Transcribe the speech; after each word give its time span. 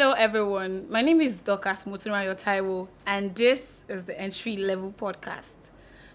Hello, 0.00 0.12
everyone. 0.12 0.86
My 0.88 1.02
name 1.02 1.20
is 1.20 1.42
Dokas 1.42 1.84
Muturayo 1.84 2.34
Taiwo, 2.34 2.88
and 3.04 3.34
this 3.34 3.80
is 3.86 4.04
the 4.04 4.18
Entry 4.18 4.56
Level 4.56 4.94
Podcast. 4.96 5.56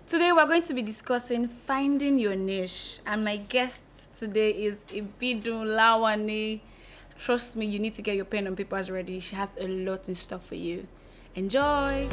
Today, 0.07 0.31
we're 0.31 0.47
going 0.47 0.63
to 0.63 0.73
be 0.73 0.81
discussing 0.81 1.47
finding 1.47 2.17
your 2.17 2.35
niche, 2.35 2.99
and 3.05 3.23
my 3.23 3.37
guest 3.37 3.83
today 4.17 4.49
is 4.49 4.79
Ibidun 4.89 5.77
Lawani. 5.77 6.61
Trust 7.19 7.55
me, 7.57 7.67
you 7.67 7.77
need 7.77 7.93
to 7.93 8.01
get 8.01 8.15
your 8.15 8.25
pen 8.25 8.47
and 8.47 8.57
papers 8.57 8.89
ready. 8.89 9.19
She 9.19 9.35
has 9.35 9.49
a 9.59 9.67
lot 9.67 10.09
in 10.09 10.15
store 10.15 10.39
for 10.39 10.55
you. 10.55 10.87
Enjoy! 11.35 12.07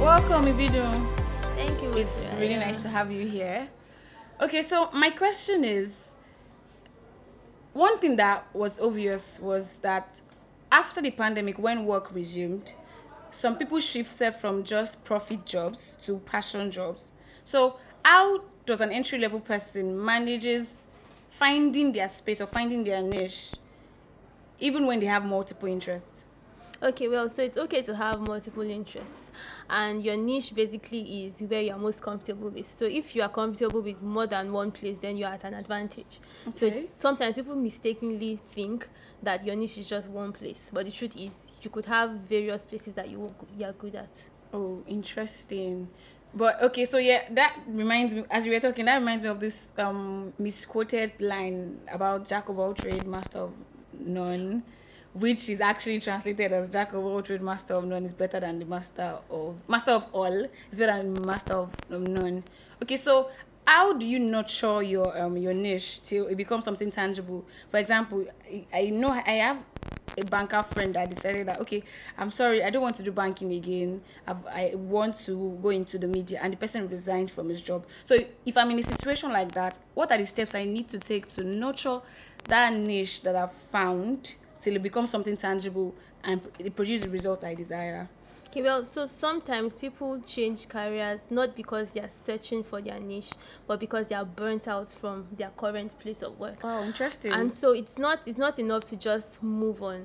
Welcome, 0.00 0.46
Ibidun. 0.46 1.06
Thank 1.54 1.80
you. 1.80 1.92
It's 1.92 2.32
really 2.36 2.56
nice 2.56 2.82
to 2.82 2.88
have 2.88 3.12
you 3.12 3.28
here. 3.28 3.68
Okay, 4.40 4.62
so 4.62 4.90
my 4.92 5.10
question 5.10 5.62
is 5.62 6.11
one 7.72 7.98
thing 7.98 8.16
that 8.16 8.46
was 8.54 8.78
obvious 8.78 9.38
was 9.40 9.78
that 9.78 10.20
after 10.70 11.00
the 11.00 11.10
pandemic, 11.10 11.58
when 11.58 11.86
work 11.86 12.14
resumed, 12.14 12.74
some 13.30 13.56
people 13.56 13.78
shifted 13.80 14.34
from 14.34 14.62
just 14.62 15.04
profit 15.04 15.46
jobs 15.46 15.96
to 16.04 16.18
passion 16.18 16.70
jobs. 16.70 17.10
So, 17.44 17.76
how 18.04 18.42
does 18.66 18.80
an 18.80 18.90
entry 18.90 19.18
level 19.18 19.40
person 19.40 20.02
manages 20.04 20.82
finding 21.30 21.92
their 21.92 22.08
space 22.08 22.40
or 22.40 22.46
finding 22.46 22.84
their 22.84 23.02
niche, 23.02 23.52
even 24.60 24.86
when 24.86 25.00
they 25.00 25.06
have 25.06 25.24
multiple 25.24 25.68
interests? 25.68 26.21
Okay, 26.82 27.06
well, 27.08 27.28
so 27.28 27.42
it's 27.42 27.56
okay 27.56 27.82
to 27.82 27.94
have 27.94 28.20
multiple 28.20 28.62
interests, 28.68 29.30
and 29.70 30.02
your 30.02 30.16
niche 30.16 30.52
basically 30.52 31.26
is 31.26 31.40
where 31.40 31.62
you 31.62 31.72
are 31.72 31.78
most 31.78 32.02
comfortable 32.02 32.48
with. 32.50 32.76
So 32.76 32.86
if 32.86 33.14
you 33.14 33.22
are 33.22 33.28
comfortable 33.28 33.82
with 33.82 34.02
more 34.02 34.26
than 34.26 34.52
one 34.52 34.72
place, 34.72 34.98
then 34.98 35.16
you 35.16 35.24
are 35.24 35.34
at 35.34 35.44
an 35.44 35.54
advantage. 35.54 36.18
So 36.52 36.66
Okay. 36.66 36.80
it's, 36.80 37.00
sometimes 37.00 37.36
people 37.36 37.54
mistakenly 37.54 38.34
think 38.50 38.88
that 39.22 39.46
your 39.46 39.54
niche 39.54 39.78
is 39.78 39.86
just 39.86 40.08
one 40.10 40.32
place, 40.32 40.58
but 40.72 40.84
the 40.86 40.90
truth 40.90 41.16
is 41.16 41.52
you 41.62 41.70
could 41.70 41.84
have 41.84 42.10
various 42.28 42.66
places 42.66 42.94
that 42.94 43.08
you 43.08 43.22
are- 43.26 43.46
you 43.56 43.64
are 43.64 43.72
good 43.74 43.94
at. 43.94 44.10
Oh, 44.52 44.82
interesting. 44.88 45.86
But 46.34 46.60
okay, 46.62 46.84
so 46.86 46.98
yeah, 46.98 47.22
that 47.30 47.60
reminds 47.68 48.12
me 48.14 48.24
as 48.28 48.44
you 48.44 48.52
were 48.52 48.58
talking, 48.60 48.86
that 48.86 48.96
reminds 48.96 49.22
me 49.22 49.28
of 49.28 49.38
this 49.38 49.70
um 49.78 50.32
misquoted 50.38 51.12
line 51.20 51.78
about 51.92 52.26
Jack 52.26 52.48
of 52.48 52.58
all 52.58 52.74
trade, 52.74 53.06
master 53.06 53.38
of 53.38 53.52
none, 54.00 54.64
which 55.14 55.48
is 55.48 55.60
actually 55.60 56.00
translated 56.00 56.52
as 56.52 56.68
Jack 56.68 56.92
of 56.92 57.04
all 57.04 57.22
trades, 57.22 57.42
master 57.42 57.74
of 57.74 57.84
none 57.84 58.04
is 58.04 58.12
better 58.12 58.40
than 58.40 58.58
the 58.58 58.64
master 58.64 59.18
of 59.30 59.56
master 59.68 59.92
of 59.92 60.06
all 60.12 60.44
is 60.70 60.78
better 60.78 61.02
than 61.02 61.26
master 61.26 61.54
of, 61.54 61.74
of 61.90 62.02
none. 62.02 62.42
Okay, 62.82 62.96
so 62.96 63.30
how 63.66 63.92
do 63.92 64.06
you 64.06 64.18
nurture 64.18 64.82
your 64.82 65.20
um 65.20 65.36
your 65.36 65.52
niche 65.52 66.02
till 66.02 66.26
it 66.26 66.36
becomes 66.36 66.64
something 66.64 66.90
tangible? 66.90 67.44
For 67.70 67.78
example, 67.78 68.26
I, 68.50 68.66
I 68.72 68.90
know 68.90 69.10
I 69.10 69.30
have 69.32 69.64
a 70.18 70.24
banker 70.24 70.62
friend 70.62 70.94
that 70.94 71.08
decided 71.08 71.48
that 71.48 71.58
okay 71.60 71.82
i'm 72.18 72.30
sorry 72.30 72.62
i 72.62 72.68
don't 72.68 72.82
want 72.82 72.94
to 72.94 73.02
do 73.02 73.10
banking 73.10 73.52
again 73.52 74.02
I've, 74.26 74.44
i 74.46 74.72
want 74.74 75.16
to 75.20 75.58
go 75.62 75.70
into 75.70 75.98
the 75.98 76.06
media 76.06 76.38
and 76.42 76.52
the 76.52 76.56
person 76.56 76.86
resigned 76.88 77.30
from 77.30 77.48
his 77.48 77.62
job 77.62 77.86
so 78.04 78.18
if 78.44 78.56
i'm 78.56 78.70
in 78.70 78.78
a 78.78 78.82
situation 78.82 79.32
like 79.32 79.52
that 79.52 79.78
what 79.94 80.10
are 80.10 80.18
the 80.18 80.26
steps 80.26 80.54
i 80.54 80.64
need 80.64 80.88
to 80.90 80.98
take 80.98 81.28
to 81.28 81.44
nurture 81.44 82.00
that 82.46 82.74
niche 82.74 83.22
that 83.22 83.34
i've 83.36 83.52
found 83.52 84.34
till 84.62 84.76
it 84.76 84.82
becomes 84.82 85.10
something 85.10 85.36
tangible 85.36 85.94
and 86.24 86.40
it 86.58 86.74
produces 86.74 87.02
the 87.04 87.10
result 87.10 87.44
i 87.44 87.54
desire. 87.54 88.08
Okay, 88.48 88.60
well, 88.60 88.84
so 88.84 89.06
sometimes 89.06 89.76
people 89.76 90.20
change 90.20 90.68
careers 90.68 91.22
not 91.30 91.56
because 91.56 91.88
they 91.88 92.00
are 92.00 92.10
searching 92.26 92.62
for 92.62 92.82
their 92.82 93.00
niche, 93.00 93.30
but 93.66 93.80
because 93.80 94.08
they 94.08 94.14
are 94.14 94.26
burnt 94.26 94.68
out 94.68 94.90
from 94.90 95.26
their 95.38 95.48
current 95.56 95.98
place 95.98 96.20
of 96.20 96.38
work. 96.38 96.58
oh 96.62 96.84
interesting. 96.84 97.32
And 97.32 97.50
so 97.50 97.72
it's 97.72 97.98
not 97.98 98.20
it's 98.26 98.36
not 98.38 98.58
enough 98.58 98.84
to 98.90 98.96
just 98.98 99.42
move 99.42 99.82
on. 99.82 100.04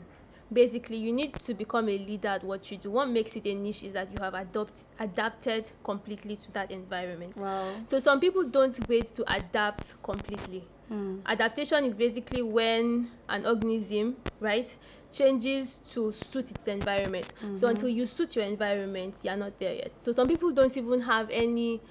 Basically 0.51 0.95
you 0.95 1.11
need 1.11 1.33
to 1.33 1.53
become 1.53 1.89
a 1.89 1.97
leader 1.97 2.29
at 2.29 2.43
what 2.45 2.71
you 2.71 2.77
do. 2.77 2.89
What 2.89 3.09
makes 3.09 3.35
it 3.35 3.45
a 3.45 3.53
niche 3.53 3.83
is 3.83 3.91
that 3.91 4.07
you 4.13 4.23
have 4.23 4.33
adopt, 4.33 4.83
adapted 4.97 5.69
completely 5.83 6.37
to 6.37 6.51
that 6.53 6.71
environment. 6.71 7.35
Wow. 7.35 7.69
So 7.85 7.99
some 7.99 8.21
people 8.21 8.45
don't 8.45 8.87
wait 8.87 9.07
to 9.15 9.29
adapt 9.29 10.01
completely 10.01 10.63
Hmm. 10.89 11.19
adaptation 11.25 11.83
is 11.83 11.97
basically 11.97 12.41
when 12.41 13.09
an 13.27 13.45
organism 13.45 14.15
right 14.39 14.73
changes 15.11 15.79
to 15.91 16.13
suit 16.13 16.49
its 16.51 16.67
environment. 16.67 17.33
Mm-hmm. 17.41 17.55
so 17.57 17.67
until 17.67 17.89
you 17.89 18.05
suit 18.05 18.35
your 18.35 18.45
environment 18.45 19.15
you're 19.23 19.35
not 19.35 19.59
there 19.59 19.73
yet. 19.75 19.99
So 19.99 20.11
some 20.13 20.27
people 20.27 20.51
don't 20.51 20.75
even 20.77 21.01
have 21.01 21.29
any 21.29 21.81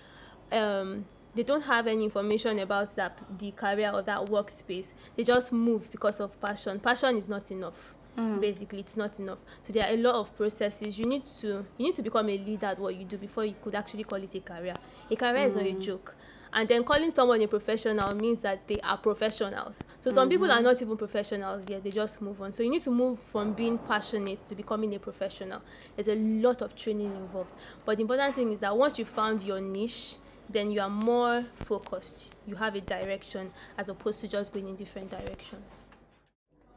um 0.52 1.04
they 1.34 1.42
don't 1.42 1.64
have 1.64 1.86
any 1.86 2.04
information 2.04 2.58
about 2.60 2.96
that 2.96 3.18
the 3.38 3.50
career 3.50 3.90
or 3.92 4.00
that 4.02 4.24
workspace. 4.26 4.86
They 5.16 5.24
just 5.24 5.52
move 5.52 5.90
because 5.90 6.18
of 6.20 6.40
passion. 6.40 6.80
Passion 6.80 7.16
is 7.18 7.28
not 7.28 7.50
enough 7.50 7.94
Hmm. 8.16 8.40
basically. 8.40 8.80
It's 8.80 8.96
not 8.96 9.18
enough. 9.20 9.38
So 9.62 9.74
there 9.74 9.86
are 9.86 9.92
a 9.92 9.96
lot 9.98 10.14
of 10.14 10.34
processes. 10.34 10.98
You 10.98 11.04
need 11.04 11.24
to 11.40 11.66
you 11.76 11.86
need 11.86 11.94
to 11.96 12.02
become 12.02 12.30
a 12.30 12.38
leader 12.38 12.66
at 12.66 12.78
what 12.78 12.96
you 12.96 13.04
do 13.04 13.18
before 13.18 13.44
you 13.44 13.54
could 13.62 13.74
actually 13.74 14.04
call 14.04 14.22
it 14.22 14.34
a 14.34 14.40
career. 14.40 14.74
A 15.10 15.16
career 15.16 15.44
is 15.44 15.54
not 15.54 15.64
a 15.66 15.72
joke 15.72 16.16
and 16.56 16.66
then 16.66 16.82
calling 16.82 17.10
someone 17.10 17.40
a 17.42 17.46
professional 17.46 18.14
means 18.14 18.40
that 18.40 18.66
they 18.66 18.80
are 18.80 18.96
professionals. 18.96 19.78
So 20.00 20.10
some 20.10 20.30
people 20.30 20.50
are 20.50 20.54
mm-hmm. 20.54 20.64
not 20.64 20.80
even 20.80 20.96
professionals 20.96 21.64
yet 21.68 21.84
they 21.84 21.90
just 21.90 22.22
move 22.22 22.40
on. 22.40 22.54
So 22.54 22.62
you 22.62 22.70
need 22.70 22.82
to 22.82 22.90
move 22.90 23.18
from 23.18 23.52
being 23.52 23.76
passionate 23.76 24.44
to 24.46 24.54
becoming 24.54 24.94
a 24.94 24.98
professional. 24.98 25.60
There's 25.94 26.08
a 26.08 26.14
lot 26.14 26.62
of 26.62 26.74
training 26.74 27.14
involved. 27.14 27.52
But 27.84 27.98
the 27.98 28.02
important 28.02 28.34
thing 28.34 28.52
is 28.52 28.60
that 28.60 28.74
once 28.74 28.98
you 28.98 29.04
found 29.04 29.42
your 29.42 29.60
niche 29.60 30.16
then 30.48 30.70
you 30.70 30.80
are 30.80 30.88
more 30.88 31.44
focused. 31.54 32.26
You 32.46 32.54
have 32.54 32.74
a 32.74 32.80
direction 32.80 33.52
as 33.76 33.90
opposed 33.90 34.20
to 34.22 34.28
just 34.28 34.52
going 34.52 34.68
in 34.68 34.76
different 34.76 35.10
directions. 35.10 35.64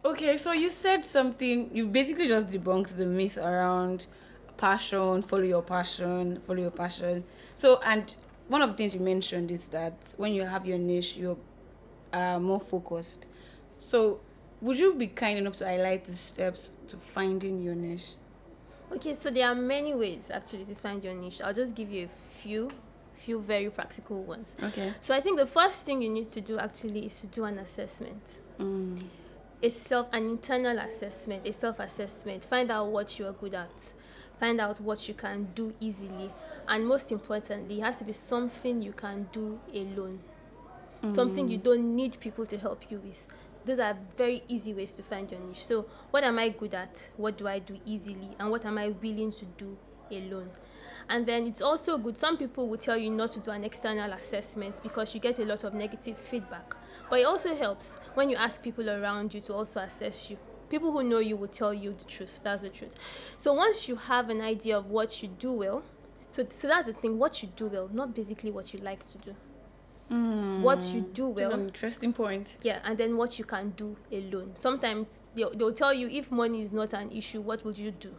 Okay, 0.04 0.38
so 0.38 0.52
you 0.52 0.70
said 0.70 1.06
something, 1.06 1.70
you 1.74 1.88
basically 1.88 2.28
just 2.28 2.48
debunked 2.48 2.98
the 2.98 3.06
myth 3.06 3.38
around 3.38 4.08
passion, 4.58 5.22
follow 5.22 5.44
your 5.44 5.62
passion, 5.62 6.42
follow 6.42 6.62
your 6.62 6.72
passion. 6.72 7.24
So, 7.56 7.80
and 7.86 8.14
one 8.50 8.64
of 8.64 8.70
the 8.72 8.76
things 8.76 8.94
you 8.96 9.00
mentioned 9.00 9.52
is 9.52 9.68
that 9.70 9.94
when 10.18 10.34
you 10.34 10.44
have 10.44 10.66
your 10.66 10.78
niche, 10.78 11.16
you're 11.16 11.38
uh, 12.12 12.40
more 12.40 12.60
focused. 12.60 13.28
So, 13.78 14.20
would 14.60 14.78
you 14.78 14.96
be 14.96 15.08
kind 15.08 15.38
enough 15.38 15.54
to 15.58 15.66
highlight 15.66 16.06
the 16.06 16.16
steps 16.16 16.72
to 16.90 16.98
finding 16.98 17.62
your 17.62 17.76
niche? 17.76 18.16
Okay, 18.92 19.14
so 19.14 19.30
there 19.30 19.48
are 19.48 19.56
many 19.56 19.94
ways 19.94 20.30
actually 20.32 20.66
to 20.66 20.76
find 20.76 21.04
your 21.04 21.14
niche. 21.14 21.42
I'll 21.42 21.54
just 21.54 21.76
give 21.76 21.92
you 21.92 22.06
a 22.06 22.42
few, 22.42 22.72
few 23.16 23.40
very 23.40 23.70
practical 23.70 24.24
ones. 24.24 24.50
Okay. 24.62 24.94
So 25.00 25.16
I 25.16 25.22
think 25.22 25.38
the 25.38 25.46
first 25.46 25.78
thing 25.82 26.02
you 26.02 26.10
need 26.10 26.32
to 26.32 26.42
do 26.42 26.58
actually 26.58 27.06
is 27.06 27.22
to 27.22 27.28
do 27.28 27.46
an 27.46 27.60
assessment. 27.60 28.22
Mm. 28.60 29.04
A 29.62 29.70
self, 29.70 30.08
an 30.14 30.24
internal 30.24 30.78
assessment, 30.80 31.46
a 31.46 31.52
self-assessment. 31.52 32.46
Find 32.46 32.72
out 32.72 32.88
what 32.88 33.20
you 33.20 33.28
are 33.28 33.34
good 33.34 33.54
at. 33.54 33.72
Find 34.40 34.62
out 34.62 34.80
what 34.80 35.08
you 35.08 35.14
can 35.14 35.50
do 35.54 35.74
easily, 35.82 36.32
and 36.66 36.88
most 36.88 37.12
importantly, 37.12 37.80
it 37.80 37.84
has 37.84 37.98
to 37.98 38.06
be 38.06 38.14
something 38.14 38.82
you 38.82 38.94
can 38.94 39.28
do 39.34 39.60
alone. 39.74 40.22
Mm. 41.04 41.12
Something 41.12 41.50
you 41.50 41.58
don't 41.58 41.94
need 41.94 42.20
people 42.22 42.46
to 42.46 42.58
help 42.58 42.90
you 42.90 43.00
with. 43.00 43.28
Those 43.66 43.80
are 43.80 43.98
very 44.18 44.44
easy 44.48 44.74
ways 44.74 44.94
to 44.94 45.04
find 45.04 45.30
your 45.30 45.42
niche. 45.42 45.66
So, 45.66 45.88
what 46.12 46.24
am 46.24 46.40
I 46.40 46.50
good 46.50 46.74
at? 46.74 47.10
What 47.18 47.38
do 47.38 47.48
I 47.48 47.60
do 47.60 47.78
easily? 47.86 48.30
And 48.40 48.50
what 48.50 48.66
am 48.66 48.78
I 48.78 48.90
willing 48.90 49.32
to 49.34 49.46
do 49.58 49.78
alone? 50.12 50.50
And 51.10 51.26
then 51.26 51.48
it's 51.48 51.62
also 51.62 51.98
good. 51.98 52.18
Some 52.18 52.38
people 52.38 52.68
will 52.68 52.78
tell 52.78 52.98
you 52.98 53.10
not 53.10 53.32
to 53.32 53.40
do 53.40 53.50
an 53.52 53.64
external 53.64 54.12
assessment 54.14 54.82
because 54.84 55.14
you 55.16 55.20
get 55.20 55.40
a 55.40 55.46
lot 55.46 55.64
of 55.64 55.74
negative 55.74 56.18
feedback. 56.18 56.76
But 57.10 57.22
it 57.22 57.24
also 57.24 57.56
helps 57.56 57.98
when 58.14 58.30
you 58.30 58.36
ask 58.36 58.62
people 58.62 58.88
around 58.90 59.34
you 59.34 59.42
to 59.42 59.54
also 59.54 59.80
assess 59.80 60.30
you. 60.30 60.38
People 60.70 60.92
who 60.92 61.04
know 61.04 61.18
you 61.18 61.36
will 61.36 61.48
tell 61.48 61.74
you 61.74 61.96
the 61.98 62.06
truth. 62.06 62.42
That's 62.44 62.62
the 62.62 62.70
truth. 62.70 62.94
So 63.40 63.54
once 63.54 63.88
you 63.88 63.96
have 63.96 64.30
an 64.30 64.42
idea 64.42 64.78
of 64.78 64.86
what 64.86 65.24
you 65.24 65.30
do 65.30 65.52
well, 65.52 65.82
so 66.28 66.46
so 66.52 66.68
that's 66.68 66.86
the 66.86 66.94
thing. 66.94 67.18
What 67.18 67.42
you 67.42 67.50
do 67.56 67.66
well, 67.66 67.90
not 67.92 68.14
basically 68.14 68.52
what 68.52 68.72
you 68.72 68.80
like 68.80 69.04
to 69.12 69.18
do. 69.18 69.36
Hmm. 70.10 70.64
What 70.64 70.82
you 70.94 71.02
do 71.02 71.34
That's 71.36 71.50
well, 71.50 71.60
an 71.60 71.68
interesting 71.68 72.14
point. 72.14 72.58
yeah, 72.64 72.80
and 72.84 72.98
then 72.98 73.16
what 73.16 73.38
you 73.38 73.46
can 73.46 73.72
do 73.72 73.96
alone. 74.12 74.52
Sometimes 74.56 75.08
they'll, 75.36 75.52
they'll 75.52 75.74
tell 75.74 75.94
you 75.94 76.10
if 76.10 76.32
money 76.32 76.62
is 76.62 76.72
not 76.72 76.94
an 76.94 77.12
issue, 77.12 77.42
what 77.42 77.64
would 77.64 77.78
you 77.78 77.92
do? 77.92 78.16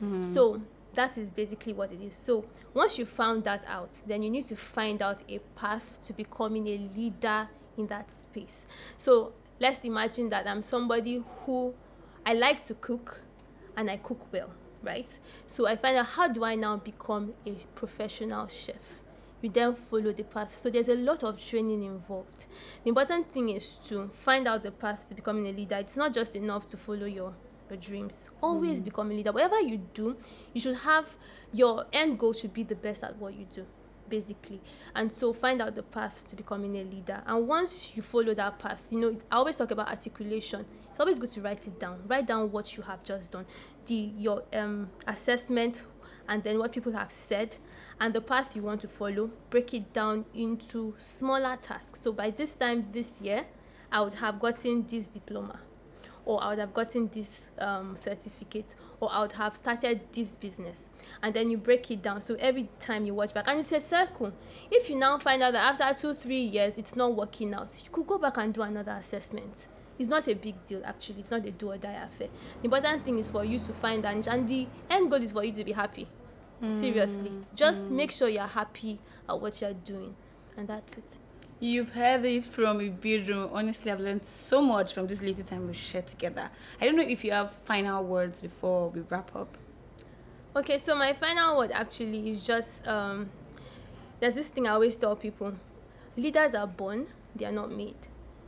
Hmm. 0.00 0.22
So 0.22 0.60
that 0.94 1.18
is 1.18 1.30
basically 1.30 1.72
what 1.72 1.92
it 1.92 2.00
is. 2.00 2.14
So 2.14 2.44
once 2.72 2.98
you 2.98 3.06
found 3.06 3.44
that 3.44 3.64
out, 3.66 3.90
then 4.06 4.22
you 4.22 4.30
need 4.30 4.44
to 4.46 4.56
find 4.56 5.02
out 5.02 5.22
a 5.28 5.38
path 5.56 5.98
to 6.02 6.12
becoming 6.12 6.66
a 6.66 6.78
leader 6.96 7.48
in 7.76 7.86
that 7.88 8.08
space. 8.12 8.66
So 8.96 9.32
let's 9.60 9.84
imagine 9.84 10.30
that 10.30 10.46
I'm 10.46 10.62
somebody 10.62 11.22
who 11.44 11.74
I 12.24 12.34
like 12.34 12.64
to 12.64 12.74
cook 12.74 13.22
and 13.76 13.90
I 13.90 13.96
cook 13.96 14.32
well, 14.32 14.50
right? 14.82 15.08
So 15.46 15.66
I 15.66 15.76
find 15.76 15.96
out 15.96 16.06
how 16.06 16.28
do 16.28 16.44
I 16.44 16.54
now 16.54 16.76
become 16.76 17.34
a 17.46 17.56
professional 17.74 18.48
chef? 18.48 19.00
You 19.42 19.50
then 19.50 19.74
follow 19.74 20.10
the 20.10 20.24
path. 20.24 20.56
So 20.56 20.70
there's 20.70 20.88
a 20.88 20.94
lot 20.94 21.22
of 21.22 21.38
training 21.38 21.82
involved. 21.82 22.46
The 22.82 22.88
important 22.88 23.30
thing 23.30 23.50
is 23.50 23.74
to 23.88 24.10
find 24.22 24.48
out 24.48 24.62
the 24.62 24.70
path 24.70 25.08
to 25.10 25.14
becoming 25.14 25.46
a 25.46 25.52
leader. 25.52 25.76
It's 25.76 25.98
not 25.98 26.14
just 26.14 26.34
enough 26.34 26.66
to 26.70 26.78
follow 26.78 27.04
your 27.04 27.34
your 27.68 27.78
dreams. 27.78 28.30
Always 28.42 28.82
become 28.82 29.10
a 29.10 29.14
leader. 29.14 29.32
Whatever 29.32 29.60
you 29.60 29.78
do, 29.94 30.16
you 30.52 30.60
should 30.60 30.78
have 30.78 31.06
your 31.52 31.86
end 31.92 32.18
goal 32.18 32.32
should 32.32 32.52
be 32.52 32.62
the 32.62 32.74
best 32.74 33.02
at 33.02 33.16
what 33.16 33.34
you 33.34 33.46
do. 33.52 33.66
basically. 34.08 34.60
And 34.94 35.12
so 35.12 35.32
find 35.32 35.62
out 35.62 35.74
the 35.74 35.82
path 35.82 36.26
to 36.28 36.36
becoming 36.36 36.76
a 36.76 36.84
leader. 36.84 37.22
And 37.26 37.48
once 37.48 37.96
you 37.96 38.02
follow 38.02 38.34
that 38.34 38.58
path 38.58 38.82
you 38.90 39.00
know 39.00 39.16
i 39.30 39.36
always 39.36 39.56
talk 39.56 39.70
about 39.70 39.88
articulation. 39.88 40.64
It's 40.90 41.00
always 41.00 41.18
good 41.18 41.30
to 41.30 41.40
write 41.40 41.66
it 41.66 41.80
down. 41.80 42.02
Write 42.06 42.26
down 42.26 42.52
what 42.52 42.76
you 42.76 42.82
have 42.84 43.02
just 43.02 43.32
done. 43.32 43.46
The 43.86 44.12
your 44.16 44.44
um 44.52 44.90
assessment 45.06 45.84
and 46.28 46.42
then 46.42 46.58
what 46.58 46.72
people 46.72 46.92
have 46.92 47.12
said 47.12 47.56
and 48.00 48.14
the 48.14 48.20
path 48.20 48.54
you 48.56 48.62
want 48.62 48.80
to 48.82 48.88
follow. 48.88 49.30
Break 49.50 49.74
it 49.74 49.92
down 49.92 50.24
into 50.34 50.94
smaller 50.98 51.56
tasks. 51.56 52.00
So 52.02 52.12
by 52.12 52.30
this 52.30 52.54
time 52.54 52.88
this 52.92 53.12
year 53.20 53.46
i 53.90 54.00
would 54.00 54.14
have 54.14 54.38
gotten 54.40 54.86
this 54.86 55.06
diploma 55.06 55.60
or 56.26 56.42
I 56.42 56.50
would 56.50 56.58
have 56.58 56.72
gotten 56.72 57.08
this 57.12 57.28
um, 57.58 57.96
certificate, 58.00 58.74
or 59.00 59.10
I 59.12 59.22
would 59.22 59.32
have 59.32 59.56
started 59.56 60.00
this 60.12 60.30
business. 60.30 60.80
And 61.22 61.34
then 61.34 61.50
you 61.50 61.58
break 61.58 61.90
it 61.90 62.02
down. 62.02 62.20
So 62.20 62.34
every 62.38 62.68
time 62.80 63.04
you 63.06 63.14
watch 63.14 63.34
back, 63.34 63.46
and 63.46 63.60
it's 63.60 63.72
a 63.72 63.80
circle. 63.80 64.32
If 64.70 64.88
you 64.88 64.96
now 64.96 65.18
find 65.18 65.42
out 65.42 65.52
that 65.52 65.80
after 65.80 66.00
two, 66.00 66.14
three 66.14 66.40
years, 66.40 66.78
it's 66.78 66.96
not 66.96 67.14
working 67.14 67.52
out, 67.54 67.70
you 67.84 67.90
could 67.90 68.06
go 68.06 68.18
back 68.18 68.38
and 68.38 68.52
do 68.54 68.62
another 68.62 68.92
assessment. 68.92 69.54
It's 69.98 70.08
not 70.08 70.26
a 70.26 70.34
big 70.34 70.62
deal, 70.66 70.82
actually. 70.84 71.20
It's 71.20 71.30
not 71.30 71.44
a 71.44 71.50
do 71.52 71.70
or 71.70 71.78
die 71.78 71.92
affair. 71.92 72.28
The 72.60 72.64
important 72.64 73.04
thing 73.04 73.18
is 73.18 73.28
for 73.28 73.44
you 73.44 73.58
to 73.60 73.72
find 73.74 74.04
and, 74.04 74.26
and 74.26 74.48
the 74.48 74.66
end 74.90 75.10
goal 75.10 75.22
is 75.22 75.32
for 75.32 75.44
you 75.44 75.52
to 75.52 75.64
be 75.64 75.72
happy. 75.72 76.08
Mm. 76.62 76.80
Seriously. 76.80 77.32
Just 77.54 77.82
mm. 77.82 77.90
make 77.90 78.10
sure 78.10 78.28
you're 78.28 78.46
happy 78.46 78.98
at 79.28 79.40
what 79.40 79.60
you're 79.60 79.72
doing. 79.72 80.16
And 80.56 80.68
that's 80.68 80.88
it. 80.90 81.04
You've 81.64 81.94
heard 81.94 82.26
it 82.26 82.44
from 82.44 82.78
Ibidun. 82.80 83.48
Honestly, 83.50 83.90
I've 83.90 83.98
learned 83.98 84.26
so 84.26 84.60
much 84.60 84.92
from 84.92 85.06
this 85.06 85.22
little 85.22 85.46
time 85.46 85.66
we 85.66 85.72
shared 85.72 86.06
together. 86.06 86.50
I 86.78 86.84
don't 86.84 86.94
know 86.94 87.02
if 87.08 87.24
you 87.24 87.30
have 87.32 87.52
final 87.64 88.04
words 88.04 88.42
before 88.42 88.90
we 88.90 89.00
wrap 89.00 89.34
up. 89.34 89.56
Okay, 90.54 90.76
so 90.76 90.94
my 90.94 91.14
final 91.14 91.56
word 91.56 91.72
actually 91.72 92.28
is 92.28 92.46
just 92.46 92.86
um, 92.86 93.30
there's 94.20 94.34
this 94.34 94.48
thing 94.48 94.66
I 94.66 94.72
always 94.72 94.98
tell 94.98 95.16
people 95.16 95.54
leaders 96.18 96.54
are 96.54 96.66
born, 96.66 97.06
they 97.34 97.46
are 97.46 97.52
not 97.52 97.72
made. 97.72 97.96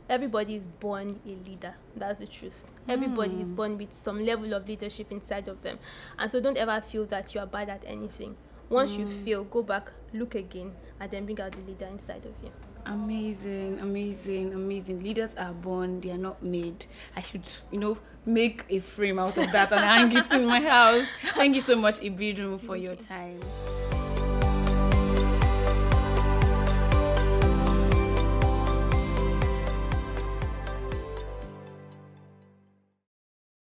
Everybody 0.07 0.53
is 0.53 0.67
born 0.67 1.19
a 1.25 1.49
leader. 1.49 1.73
That's 1.95 2.19
the 2.19 2.27
truth. 2.27 2.67
Everybody 2.87 3.41
is 3.41 3.49
hmm. 3.49 3.55
born 3.55 3.77
with 3.79 3.95
some 3.95 4.23
level 4.23 4.53
of 4.53 4.67
leadership 4.67 5.11
inside 5.11 5.47
of 5.47 5.63
them. 5.63 5.79
And 6.19 6.29
so 6.29 6.39
don't 6.39 6.57
ever 6.57 6.79
feel 6.81 7.05
that 7.07 7.33
you 7.33 7.41
are 7.41 7.47
bad 7.47 7.69
at 7.69 7.81
anything. 7.83 8.35
Once 8.69 8.91
mm. 8.91 8.99
you 8.99 9.05
hmm. 9.05 9.25
fail, 9.25 9.43
go 9.43 9.63
back, 9.63 9.91
look 10.13 10.35
again, 10.35 10.73
and 10.99 11.09
then 11.09 11.25
bring 11.25 11.41
out 11.41 11.53
the 11.53 11.61
leader 11.61 11.87
inside 11.87 12.23
of 12.23 12.35
you. 12.43 12.51
Amazing, 12.87 13.79
amazing, 13.81 14.53
amazing. 14.53 15.03
Leaders 15.03 15.35
are 15.35 15.51
born, 15.51 15.99
they 15.99 16.11
are 16.11 16.17
not 16.17 16.41
made. 16.41 16.85
I 17.15 17.21
should, 17.21 17.43
you 17.69 17.79
know, 17.79 17.97
make 18.25 18.63
a 18.69 18.79
frame 18.79 19.19
out 19.19 19.37
of 19.37 19.51
that 19.51 19.71
and 19.73 19.83
hang 19.83 20.11
it 20.15 20.31
in 20.31 20.45
my 20.45 20.61
house. 20.61 21.05
Thank 21.35 21.55
you 21.55 21.61
so 21.61 21.75
much, 21.75 21.99
Ibidun, 21.99 22.61
for 22.61 22.77
your 22.77 22.95
time. 22.95 23.39